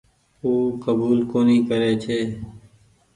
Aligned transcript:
او 0.43 0.51
ڪبول 0.83 1.19
ڪونيٚ 1.31 1.65
ڪري 1.69 1.91
ڇي۔ 2.03 2.19